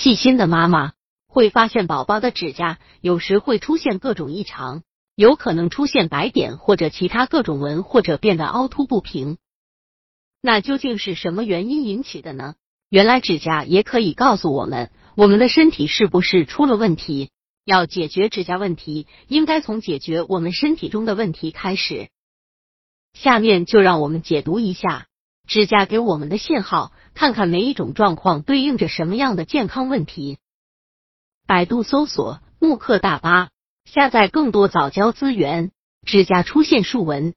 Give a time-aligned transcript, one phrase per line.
[0.00, 0.94] 细心的妈妈
[1.28, 4.82] 会发现宝宝的指甲有时会出现各种异常，
[5.14, 9.36] 有可能出现白点或者其他各种纹，或者变得凹凸不平。
[10.40, 12.54] 那究竟是什么原因引起的呢？
[12.88, 17.28] 原来指甲也可以告诉我们，我们的身体是不是出了问题。
[17.66, 22.08] 要解决指甲问题，应该从解决我们身体中的问题开始。
[23.12, 25.08] 下面就让我们解读一下
[25.50, 30.38] 指甲给我们的信号，看看每一种状况对应着什么样的健康问题。
[31.44, 33.48] 百度搜索“慕课大巴”，
[33.84, 35.72] 下载更多早教资源。
[36.06, 37.34] 指甲出现竖纹，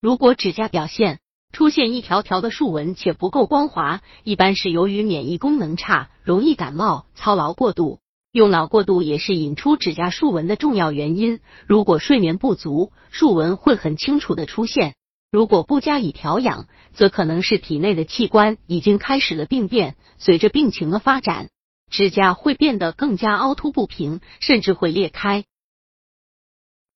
[0.00, 1.20] 如果指甲表现
[1.52, 8.00] 出现一条条的竖纹且不够光滑，一般是由于免疫功能差，容易感冒、操劳过度。
[8.32, 11.38] 用脑过度也是引出指甲竖纹的重要原因。
[11.68, 14.94] 如果睡眠不足，竖纹会很清楚的出现；
[15.30, 19.94] 如果不加以调养，则可能是体内的器官已经开始了病变。
[20.18, 21.50] 随着病情的发展，
[21.88, 25.44] 指甲会变得更加凹凸不平，甚至会裂开。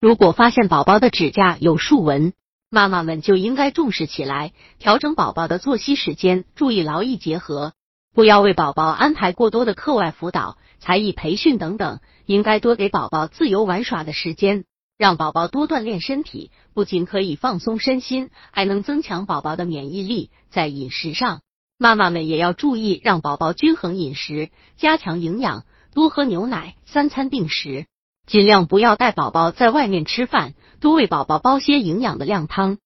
[0.02, 2.34] 如果发现宝宝的指甲有竖纹，
[2.72, 7.74] 妈妈们就应该重视起来，调整宝宝的作息时间，注意劳逸结合，
[8.16, 10.58] 不要为宝宝安排过多的课外辅导。
[10.80, 14.66] 才艺培训等等，应该多给宝宝自由玩耍的时间，
[14.98, 20.30] 让宝宝多锻炼身体，不仅可以放松身心，还能增强宝宝的免疫力。
[20.50, 21.42] 在饮食上，
[21.78, 27.88] 妈妈们也要注意，让宝宝均衡饮食，加强营养，多喝牛奶，三餐定时，
[28.28, 32.78] 尽量不要带宝宝在外面吃饭，多为宝宝煲些营养的靓汤。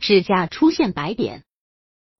[0.00, 1.44] 指甲出现白点，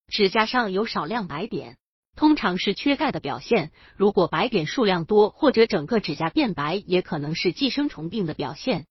[0.06, 1.76] 指甲上有少量白点。
[2.18, 8.86] 通常是缺钙的表现，如果白点数量多或者整个指甲变白，也可能是寄生虫病的表现。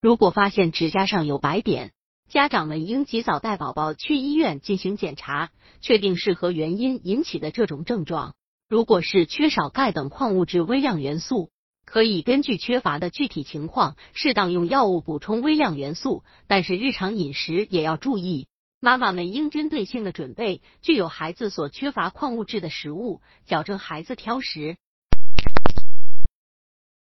[0.00, 1.92] 如果发现指甲上有白点，
[2.30, 5.50] 家长们应及早带宝宝去医院进行检查，
[5.82, 8.34] 确定是何原因引起的这种症状。
[8.66, 11.50] 如果是缺少钙等矿物质微量元素，
[11.84, 18.48] 可以根据缺乏的具体情况，适当用药物补充微量元素，但是日常饮食也要注意。
[18.80, 24.76] 妈妈们应针对性的准备具有孩子所缺乏矿物质的食物，矫正孩子挑食，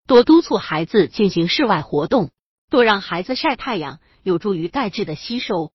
[0.07, 2.31] 多督促孩子进行室外活动，
[2.69, 5.73] 多让孩子晒太阳，有助于钙质的吸收。